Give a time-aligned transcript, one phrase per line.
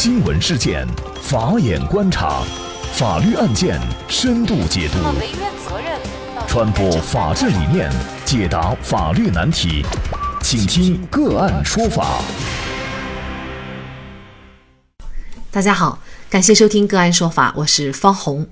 [0.00, 0.86] 新闻事件，
[1.20, 2.44] 法眼观察，
[2.92, 4.98] 法律案件深度解读，
[6.46, 7.90] 传播法治理念，
[8.24, 9.84] 解答法律难题，
[10.40, 12.22] 请听个案说法。
[15.50, 15.98] 大家好，
[16.30, 18.46] 感谢收听个案说法，我是方红。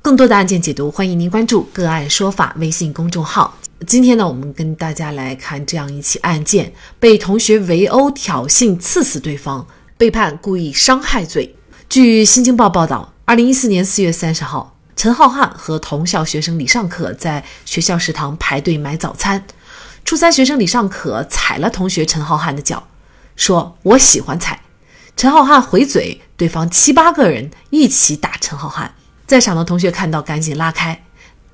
[0.00, 3.54] 更多的案件解读，欢迎您关注个案说法微信公众号。
[3.86, 9.66] 今天呢，我们跟大家来看这样一起案件：被同学围殴、挑衅、刺死对方，
[9.96, 11.54] 被判故意伤害罪。
[11.88, 19.44] 据《新京报》报道，二零一四年四月三十号，陈浩瀚和同校学生李尚可在学校食堂排队买早餐。
[20.04, 22.88] 初三学生李尚可踩了同学陈浩瀚的脚，
[23.36, 24.60] 说：“我喜欢踩。”
[25.16, 28.90] 陈浩瀚回嘴，对方七八个人一起打陈浩瀚。
[29.26, 31.04] 在场的同学看到，赶紧拉开。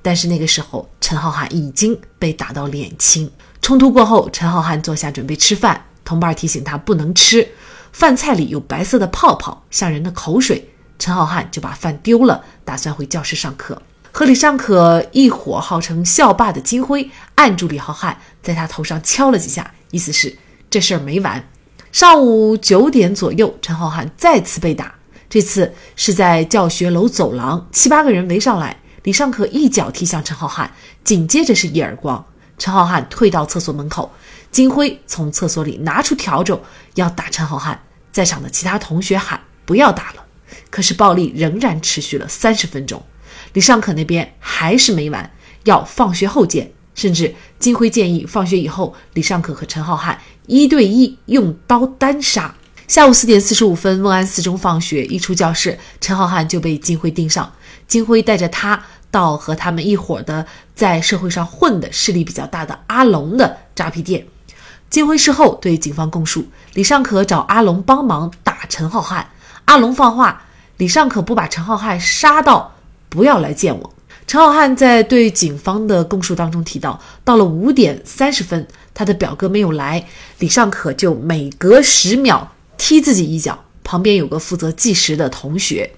[0.01, 3.31] 但是那个时候，陈浩瀚已经被打到脸青。
[3.61, 7.47] 冲突过后，陈浩瀚坐下准备吃饭，同伴提醒他不能吃，
[7.91, 10.69] 饭菜里有白色的泡泡，像人的口水。
[10.97, 13.81] 陈浩瀚就把饭丢了，打算回教室上课。
[14.11, 20.37] 和李尚可一伙号称校霸的金辉按住李浩瀚，在他头上敲了几下，意思是
[20.69, 21.43] 这事儿没完。
[21.91, 24.93] 上午九点左右，陈浩瀚再次被打，
[25.29, 28.77] 这次是在教学楼走廊，七八个人围上来。
[29.03, 30.69] 李尚可一脚踢向陈浩瀚，
[31.03, 32.23] 紧接着是一耳光。
[32.57, 34.11] 陈浩瀚退到厕所门口，
[34.51, 36.61] 金辉从厕所里拿出笤帚
[36.95, 37.77] 要打陈浩瀚。
[38.11, 40.25] 在场的其他同学喊不要打了，
[40.69, 43.01] 可是暴力仍然持续了三十分钟。
[43.53, 45.31] 李尚可那边还是没完，
[45.63, 46.71] 要放学后见。
[46.93, 52.53] 甚至金辉建议放学以后，李尚可和陈浩瀚一对一用刀单杀。
[52.85, 57.49] 下午四点四十五分，孟安四中放学，一出教室，陈浩瀚就被金辉盯上。
[57.87, 64.27] 金辉带着他到和他们一伙的在社会上混的势力比较大的阿龙的扎皮店。
[64.91, 69.23] 金辉事后对警方供述，李尚可找阿龙帮忙打陈浩瀚，
[69.63, 70.43] 阿龙放话，
[70.75, 72.75] 李尚可不把陈浩瀚杀到，
[73.07, 73.93] 不要来见我。
[74.27, 80.05] 陈浩瀚在对警方的供述当中提到，到了五点三十分，他的表哥没有来，
[80.39, 85.89] 李尚可就每隔十秒踢自己一脚，旁边有个负责计时的同学。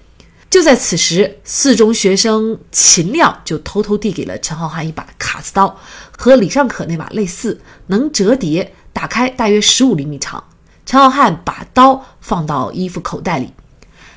[0.48, 5.76] 就在此时，四中学生秦亮就偷偷递给了陈浩瀚一把卡子刀，
[6.16, 10.42] 和李尚可那把类似，能折叠，打开大约十五厘米长。
[10.86, 13.52] 陈浩瀚把刀放到衣服口袋里。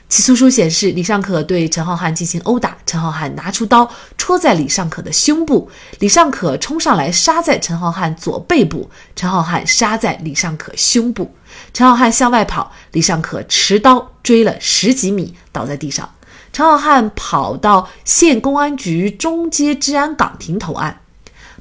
[0.10, 11.34] 起诉书显示，李尚可对陈浩瀚进行殴打，陈浩瀚拿出刀戳在李尚可的胸部，李尚可冲上来杀在陈浩瀚左背部，陈浩瀚杀在李尚可胸部，
[11.74, 16.09] 陈浩瀚向外跑，李尚可持刀追了十几米，倒在地上。
[16.54, 21.02] 陈浩瀚跑到县公安局中街治安岗亭投案。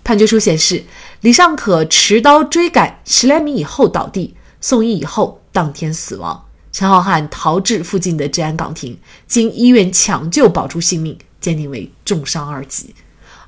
[0.06, 0.84] 判决书显示，
[1.22, 6.44] 李尚可持刀追赶十来米以后倒地，送医以后当天死亡。
[6.70, 8.96] 陈浩瀚逃至附近的治安岗亭，
[9.26, 12.94] 经医院抢救保住性命，鉴定为重伤二级。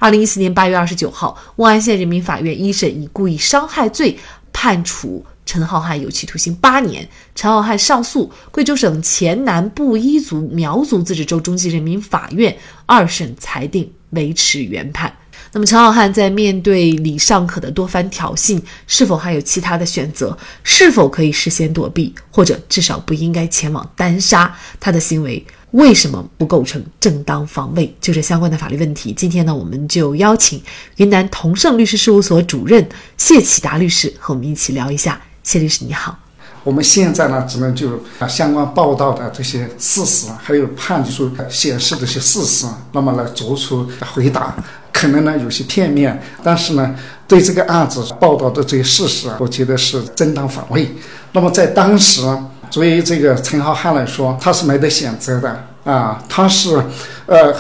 [0.01, 4.19] 二零一四年八月二十九号，瓮安县人民法院一审以故意伤害罪
[4.53, 5.25] 判处。
[5.47, 7.09] 陈浩瀚有期徒刑八年。
[7.37, 15.17] 陈浩瀚上诉，贵州省黔南布依族苗族自治州中级人民法院二审裁定维持原判。
[15.53, 20.37] 那么，陈浩瀚在面对李尚可的多番挑衅，是否还有其他的选择？
[20.63, 24.55] 是否可以事先躲避，或者至少不应该前往单杀？
[24.79, 27.95] 他的行为为什么不构成正当防卫？
[28.01, 30.63] 就这相关的法律问题，今天呢，我们就邀请
[30.97, 35.21] 云南同盛律师事务所主任谢启达律师和我们一起聊一下。
[35.43, 36.19] 谢律师你好，
[36.65, 44.55] 我们现在呢，只能就啊相关报道的这些事实，还有判决书显示这些事实，那么来做出回答，
[44.93, 46.95] 可能呢有些片面，但是呢，
[47.27, 50.95] 对这个案子报道的这些事实，我觉得是正当防卫。
[51.33, 52.21] 那么在当时，
[52.71, 56.83] 作为这个陈浩瀚来说，他是没得选择的啊，他是，
[57.25, 57.55] 呃，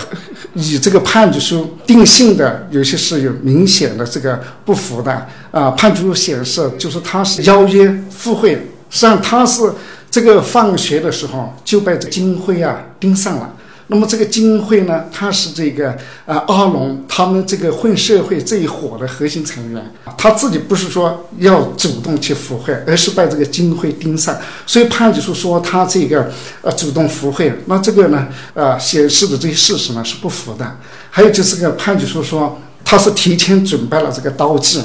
[0.52, 5.26] 以这个判决书定性的，有些是有明显的这个不符的。
[5.50, 9.72] 啊，判决书显示，就是他是邀约赴会，实际上他是
[10.10, 13.54] 这个放学的时候就被这金辉啊盯上了。
[13.90, 15.90] 那么这个金辉呢，他是这个
[16.26, 19.82] 啊阿龙他们这个混社会这一伙的核心成员，
[20.18, 24.36] 他自己不是说要主动去赴会，而是被这个金辉盯上，
[24.66, 26.30] 所以判决书说他这个
[26.60, 30.76] 呃主动赴会，那这个呢呃显示的这些事实呢是不符的。
[31.08, 34.78] 还有就是个判决书说他是提前准备了这个刀具。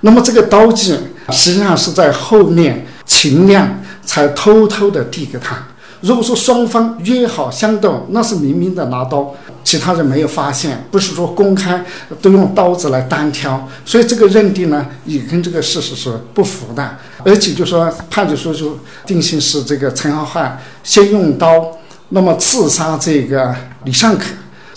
[0.00, 0.96] 那么这个刀具
[1.30, 2.84] 实际上是在后面
[3.18, 5.56] 秦亮才偷偷的递给他，
[6.02, 9.34] 如果说双方约好相斗，那是明明的拿刀，
[9.64, 11.84] 其他人没有发现，不是说公开
[12.22, 16.96] 都用刀子来单挑，所以这个认定呢也跟这个事实是不符的。
[17.24, 20.52] 而且就说判决书就定性是这个陈浩瀚
[20.84, 21.72] 先用刀，
[22.10, 24.26] 那么刺杀这个李尚可。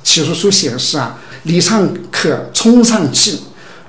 [0.01, 3.37] 起诉书显示啊，李尚可冲上去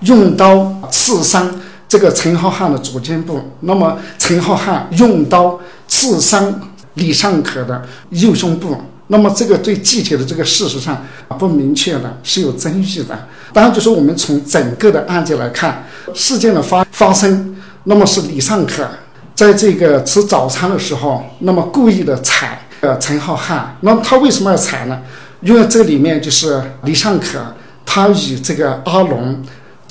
[0.03, 1.51] 用刀刺伤
[1.93, 6.69] 这个陈浩瀚的左肩部，那么陈浩瀚用刀刺伤。
[6.95, 11.03] 李尚可的右胸部，那么这个对具体的这个事实上
[11.39, 13.29] 不明确的，是有争议的。
[13.51, 18.87] 当然，就是我们从整个的案件来看，事件的发发生，那么是李尚可
[19.35, 23.63] 在这个吃早餐的时候，那么故意的踩呃陈浩瀚。
[23.81, 25.01] 那么他为什么要踩呢？
[25.41, 27.39] 因为这里面就是李尚可
[27.87, 29.43] 他与这个阿龙。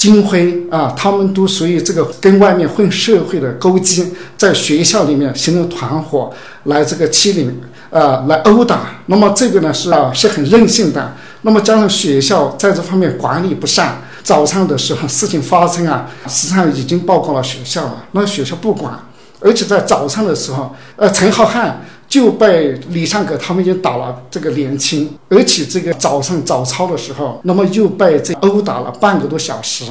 [0.02, 4.04] 金辉啊，他们都属于这个跟外面混社会的勾结，
[4.36, 6.34] 在学校里面形成团伙
[6.64, 7.62] 来这个欺凌，
[7.92, 8.96] 呃，来殴打。
[9.06, 11.14] 那么这个呢是啊 是很任性的。
[11.44, 18.92] 那么加上学校在这方面管理不善，早上的时候事情发生啊，实际上已经报告了学校了，那学校不管，
[19.40, 21.74] 而且在早上的时候，呃，陈浩瀚。
[22.12, 29.86] 就被李尚可他们已经打了这个年轻，而且这个早上早操的时候，那么又被这殴打了半个多小时。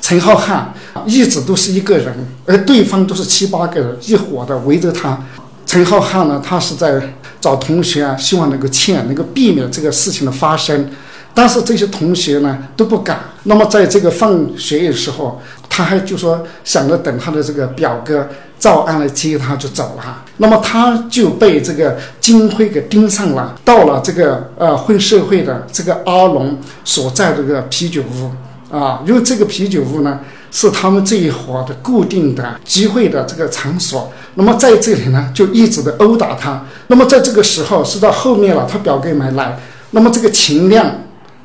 [0.00, 0.62] 陈浩瀚
[1.04, 5.22] 一直都是一个人，而对方都是七八个人一伙的围着他。
[5.66, 6.98] 陈浩瀚呢，他是在
[7.42, 10.88] 找同学啊，希望能够劝，能够避免这个事情的发生。
[11.34, 13.20] 但是这些同学呢都不敢。
[13.42, 18.26] 那么在这个放学的时候，他还就说想着等他的这个表哥。
[18.58, 28.30] 赵安来接他就走了，那么他就被这个金辉给盯上了，到了这个呃混社会的这个阿龙所在这个啤酒屋。
[28.68, 30.18] 啊，因为这个啤酒屋呢
[30.50, 39.56] 是他们这一伙的固定的集会的这个场所，那么在这里呢就一直的殴打他，那么在这个时候是到后面了，他表哥没来，
[39.92, 40.84] 那么这个秦亮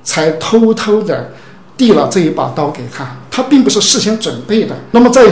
[0.04, 1.32] 才偷偷的
[1.78, 5.24] 递了这一把刀给他，他并不是事先准备的，那么在。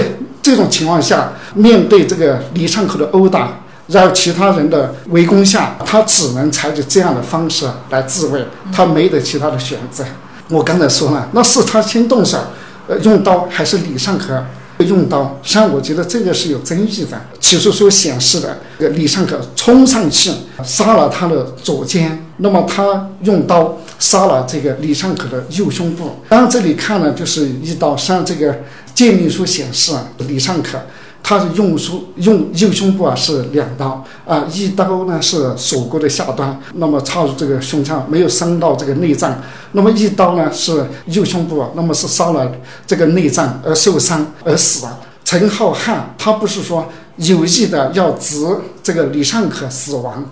[0.49, 8.43] 这种情况下，面对这个李尚可的殴打，然后其他人的围攻下，他只能采取这样的方式来自卫，
[8.73, 10.03] 他没得其他的选择。
[10.49, 12.39] 我刚才说了，那是他先动手，
[12.87, 14.43] 呃，用刀还是李尚可
[14.79, 15.37] 用刀？
[15.43, 17.21] 实际上，我觉得这个是有争议的。
[17.39, 20.31] 起诉书显示的，李尚可冲上去
[20.63, 26.15] 杀了他的左肩，那么他用刀杀了这个李尚可的右胸部。
[26.27, 28.55] 当然，这里看了就是一刀，像这个。
[28.99, 30.77] 鉴定书显示啊，李尚可
[31.23, 39.41] 他是用书用右胸部啊是两刀啊，一刀呢是锁骨的下端，那么插入这个胸腔，没有伤到这个内脏。
[39.71, 42.51] 那么一刀呢是右胸部，那么是伤了
[42.85, 44.99] 这个内脏而受伤而死了。
[45.23, 48.35] 陈浩瀚他不是说有意的要致
[48.83, 50.29] 这个李尚可死亡，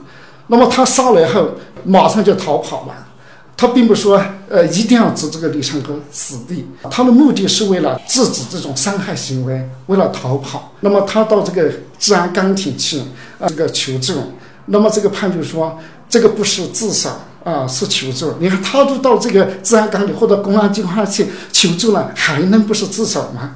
[0.47, 1.51] 那么他杀了以后
[1.85, 3.06] 马上就逃跑了。
[3.57, 10.73] 他并不说，呃，一定要置这个李尚可死地，他的目的是为了制止这种伤害行为，为了逃跑。
[10.81, 11.67] 那么他到这个
[11.97, 12.99] 治安岗亭去，
[13.39, 14.13] 啊，这个求助。
[14.67, 17.09] 那么这个判决说，这个不是自首
[17.43, 18.35] 啊，是求助。
[18.39, 23.55] 你看，他都到这个治安岗亭或者公安机关去求助了，还能不是自首吗？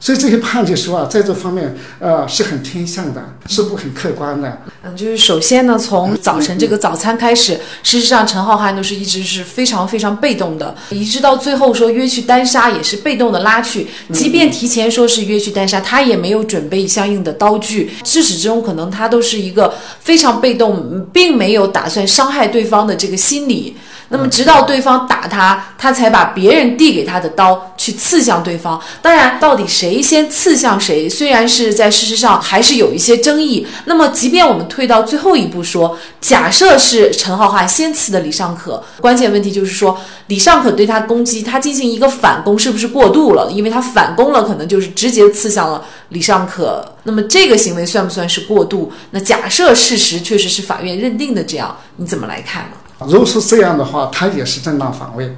[0.00, 4.62] 所以这些判决书啊，在这方面，呃，是很偏向的，是不很客观的。
[4.82, 23.76] 嗯，就是首先呢，从早晨这个早餐开始，事实上陈浩瀚都是一直是非常非常被动的，一直到最后说约去单杀也是被动的拉去，即便提前说是约去单杀，他也没有准备相应的刀具，至始至终可能他都是一个非常被动，并没有打算伤害对方的这个心理。
[24.12, 28.80] 那么直到对方打他，他才把别人递给他的刀去刺向对方。
[29.00, 33.64] 当然，到底谁先刺向谁，虽然是在事实上还是有一些争议。
[33.84, 43.48] 那么，即便我们退到最后一步说，假设是陈浩瀚先刺的李尚可，关键问题就是说，李尚可对他攻击，他进行一个反攻是不是过度了？
[43.52, 46.96] 因为他反攻了，可能就是直接刺向了李尚可。
[47.04, 48.92] 那么这个行为算不算是过度？
[49.12, 52.70] 那假设事实确实是法院认定的这样，你怎么来看呢？
[53.06, 55.34] 如果是这样的话，他也是正当防卫，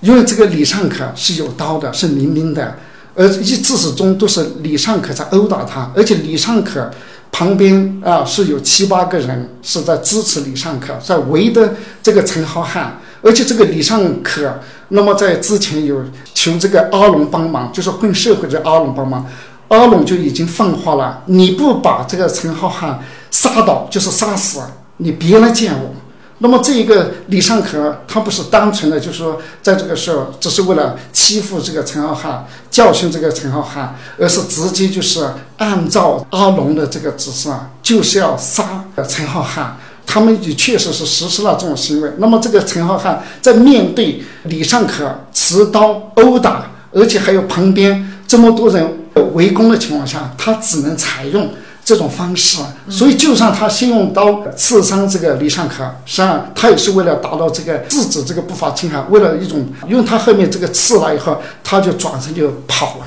[0.00, 2.76] 因为这个李尚可是有刀的，是明明的，
[3.14, 6.90] 而一自始终都是李尚可在殴打他，而且李尚可
[7.30, 12.86] 旁边啊是有七八个人是在支持李尚可，在围的这个陈浩瀚，
[13.22, 19.26] 而且这个李尚可那么在之前有求这个阿龙帮忙，就是混社会的阿龙帮忙，
[19.68, 22.96] 阿龙就已经放话了，你不把这个陈浩瀚
[23.30, 24.60] 杀倒，就是杀死，
[24.96, 25.94] 你别来见我。
[26.38, 33.86] 那么这一个李尚可，他不是单纯的就是说在这个时候只是为了欺负这个陈浩瀚、教训这个陈浩瀚，
[34.18, 35.26] 而是直接就是
[35.58, 39.66] 按照阿龙的这个指示啊，就是要杀陈浩瀚。
[40.06, 42.10] 他们也确实是实施了这种行为。
[42.18, 48.98] 那么这个陈浩瀚在面对李尚可持刀殴打，而且还有旁边这么多人
[49.32, 51.48] 围攻的情况下，他只能采用。
[51.84, 63.06] 这种方式，所以就算他先用刀刺伤这个李尚可，实际上他也是为了达到这个制止这个不法侵害，为了一种，因为他后面这个刺了以后，他就转身就跑了。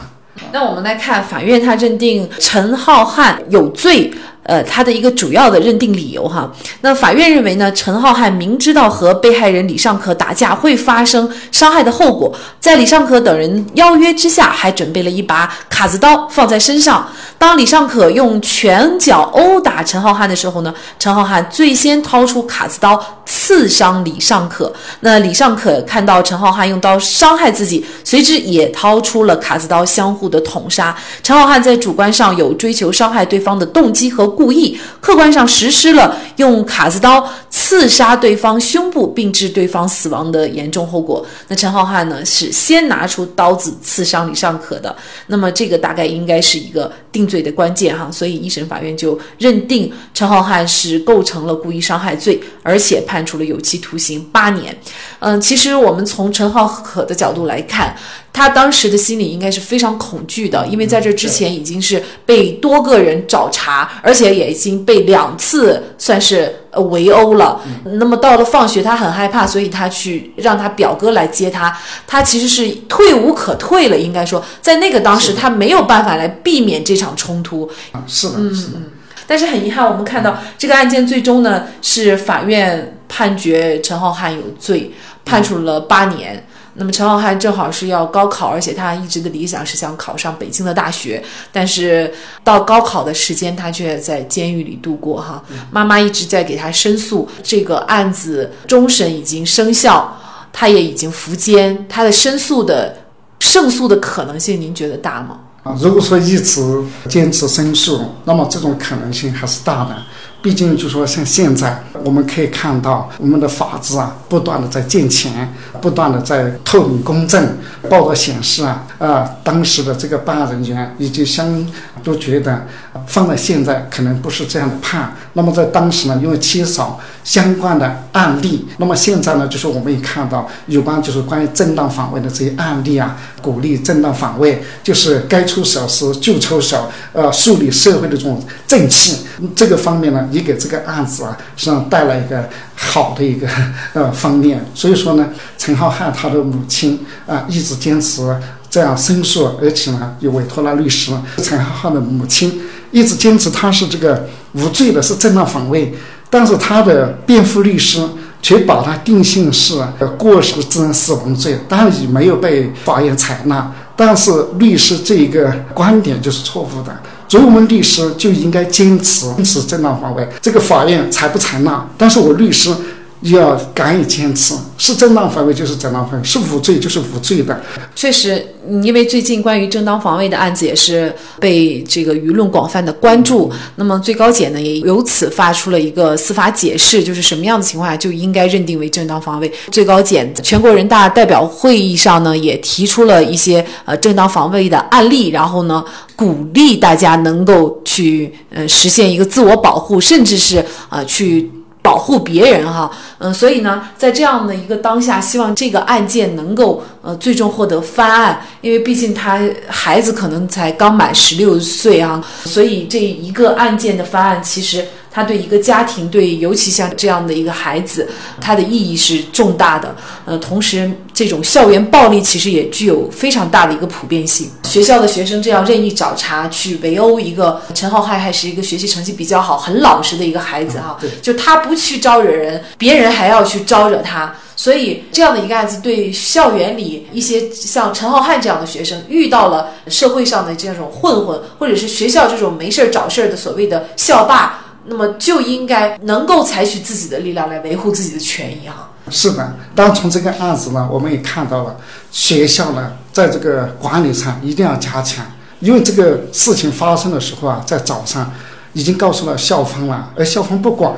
[0.51, 4.13] 那我们来看法院，他认定陈浩瀚有罪。
[4.43, 17.05] 呃，他的一个主要的认定理由哈，那法院认为呢，陈浩瀚明知道和被害人李尚可打架会发生伤害的后果，在李尚可等人邀约之下，还准备了一把卡子刀放在身上。
[17.37, 24.71] 当李尚可用拳脚殴打陈浩瀚的时候呢，陈浩瀚最先掏出卡子刀刺伤李尚可。
[25.01, 30.95] 那李尚可看到陈浩瀚用刀伤害自己，随之也掏出了卡子刀，相互的捅杀。
[31.21, 34.27] 陈浩瀚在主观上有追求伤害对方的动机和。
[34.37, 41.25] 故意客观上实施了用卡子刀刺杀对方胸部并致对方死亡的严重后果。
[41.47, 44.95] 那陈浩瀚呢是先拿出刀子刺伤李尚可的。
[45.25, 48.09] 那么这个大概应该是一个定罪的关键哈。
[48.11, 54.75] 所以一审法院就认定陈浩瀚是构成了故意伤害罪，而且判处了有期徒刑八年。
[55.19, 57.95] 嗯，其实我们从陈浩可的角度来看。
[58.33, 67.61] 他当时的心里应该是非常恐惧的，因为在这之前已经是被多个人找茬，而且也已经被两次算是围殴了。
[67.83, 71.75] 那么到了放学，他很害怕，所以他去让他表哥来接他。
[72.05, 77.69] 他其实是退无可退了，应该说，在那个当时，他没有办法来避免这场冲突。
[78.07, 78.79] 是的，是的。
[79.25, 84.93] 但是很遗憾，我们看到这个案件最终呢是法院判决陈浩瀚有罪，
[85.25, 86.45] 判处了八年。
[86.79, 95.19] 那么陈浩瀚正好是要高考，而且他一直的理想是想考上北京的大学，但是到高考的时间，他却在监狱里度过。
[95.19, 100.15] 哈，妈妈一直在给他申诉，这个案子终审已经生效，
[100.53, 102.95] 他也已经服监，他的申诉的
[103.39, 105.39] 胜诉的可能性，您觉得大吗？
[105.63, 106.61] 啊，如果说一直
[107.09, 109.97] 坚持申诉，那么这种可能性还是大的。
[110.41, 117.57] 毕竟，就说像现在，我们可以看到我们的法治啊，不断的在健全，不断的在透明公正。
[117.89, 121.65] 报道显示啊，啊，当时的这个办案人员以及相
[122.03, 122.65] 都觉得，
[123.07, 125.13] 放在现在可能不是这样判。
[125.33, 139.17] 那么在当时呢，因为缺少相关的案例，那么现在呢，就是我们也看到有关就是关于正当防卫的这些案例啊，鼓励正当防卫，就是该出手时就出手，呃，树立社会的这种正气。
[139.53, 140.25] 这个方面呢。
[140.37, 143.47] 也给这个案子啊，实际上带来一个好的一个
[143.93, 144.63] 呃方面。
[144.75, 148.21] 所以说呢，陈浩瀚他的母亲啊，一直坚持
[148.69, 151.11] 这样申诉，而且呢，又委托了律师。
[151.41, 155.95] 陈浩瀚的母亲一直坚持他是这个无罪的，是正当防卫，
[156.29, 157.99] 但是他的辩护律师
[158.41, 159.75] 却把他定性是
[160.17, 163.71] 过失致人死亡罪，但是没有被法院采纳。
[163.95, 166.95] 但是律师这一个观点就是错误的。
[167.27, 171.85] 所以我们律师就应该坚持坚持正当防卫，这个法院采不采纳？
[171.97, 172.73] 但是我律师
[173.21, 174.53] 要敢于坚持。
[174.79, 177.59] 是正当防卫就是正当防卫，是无罪就是无罪的。
[177.95, 178.45] 确实，
[178.83, 183.51] 因为最近关于正当防卫的案子也是被这个舆论广泛的关注。
[183.77, 189.51] 那么最高检呢也由此发出了一个司法解释，就是什么样的情况下就应该认定为正当防卫。
[189.71, 195.83] 最高检全国人大代表会议上呢也提出了一些呃正当防卫的案例，然后呢
[196.15, 201.49] 鼓励大家能够去呃实现一个自我保护，甚至是呃去。
[201.87, 209.39] 保护别人哈，嗯，所以呢，在这样的一个当下，希望这个案件能够呃最终获得翻案，因为毕竟他
[209.69, 214.85] 孩子可能才刚满十六岁啊，所以这一个案件的翻案，其实。
[215.11, 218.07] 他对一个家庭，对尤其像这样的一个孩子，
[218.39, 219.95] 他的意义是重大的。
[220.25, 224.49] 呃，同时这种校园暴力其实也具有非常大的一个普遍性。
[224.63, 234.35] 学校的学生这样任意找茬去围殴一个陈浩瀚，还是一个学习成绩比较好、很老实的一个孩子哈，就他不去招惹人，别人还要去招惹他。
[234.55, 244.63] 所以这样的一个案子，对校园里一些像陈浩瀚这样的学生，遇到了社会上的这种混混，或者是学校这种没事儿找事儿的所谓的校霸。
[244.87, 248.91] 那么就应该能够采取自己的力量来维护自己的权益哈。
[249.09, 251.77] 是的，当从这个案子呢，我们也看到了
[252.11, 255.25] 学校呢，在这个管理上一定要加强，
[255.59, 258.31] 因为这个事情发生的时候啊，在早上。
[258.77, 260.93] 已经告诉了校方了，而校方不管，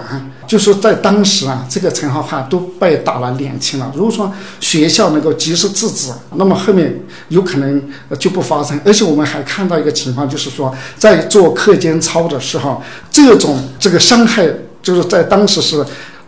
[0.45, 3.89] 就说在当时啊，这个陈浩瀚都被打了两枪了。
[3.95, 6.93] 如果说学校能够及时制止，那么后面
[7.29, 7.81] 有可能
[8.19, 8.77] 就不发生。
[8.83, 14.45] 而且我们还看到一个情况，就是说在做课间操的时候，这种这个伤害
[14.83, 15.85] 就是在当时是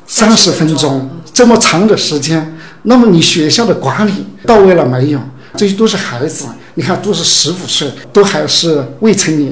[0.07, 5.19] 三十分钟这么长的时间，那么你学校的管理到位了没有？
[5.57, 9.51] 这些都是孩子，你看都是十五岁，都还是未成年，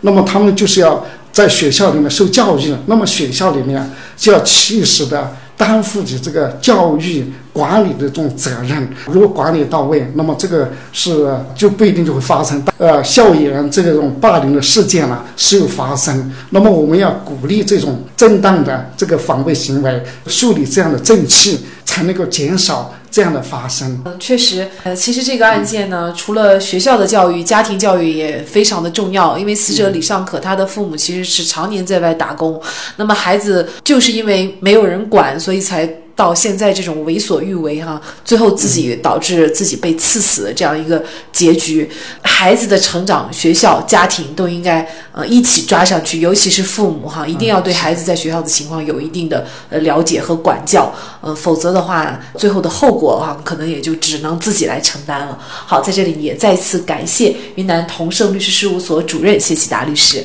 [0.00, 8.88] 那么他们就是要在学校里面受教育，那么学校里面就要切实的担负起这个教育管理的这种责任。
[9.04, 16.32] 如果管理到位，那么这个是就不一定就会发生呃校园这种霸凌的事件了是有发生。
[16.48, 21.66] 那么我们要鼓励这种正当的这个防卫行为，树立这样的正气，
[21.96, 22.94] 才能够减少。
[23.08, 29.38] 这样的发生，嗯，确实，呃，其实这个案件呢，除了学校的教育，家庭教育也非常的重要。
[29.38, 32.60] 因为死者李尚可他的父母其实是常年在外打工，
[32.96, 35.88] 那么孩子就是因为没有人管，所以才。
[36.16, 41.88] 到现在这种为所欲为哈，最后自己导致自己被刺死的这样一个结局，
[42.22, 55.38] 孩子的成长、学校、家庭都应该呃一起抓上去，尤其是父母哈，一定要对孩子在学校的情况有一定的呃了解和管教，呃，否则的话，最后的后果哈，可能也就只能自己来承担了。
[55.40, 60.24] 好，在这里也再次感谢云南同盛律师事务所主任谢启达律师。